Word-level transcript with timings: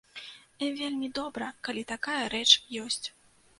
Вельмі 0.79 1.09
добра, 1.19 1.51
калі 1.69 1.83
такая 1.93 2.19
рэч 2.37 2.49
ёсць. 2.89 3.03